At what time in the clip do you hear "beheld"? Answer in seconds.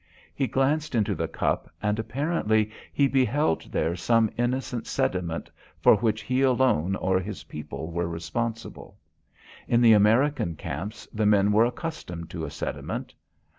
3.07-3.71